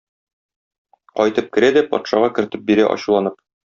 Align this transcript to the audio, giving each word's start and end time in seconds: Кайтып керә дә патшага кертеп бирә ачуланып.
Кайтып 1.21 1.51
керә 1.57 1.69
дә 1.75 1.83
патшага 1.91 2.31
кертеп 2.39 2.65
бирә 2.71 2.89
ачуланып. 2.95 3.39